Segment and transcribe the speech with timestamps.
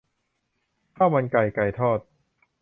[0.97, 1.99] ข้าวมันไก่ ไก่ทอด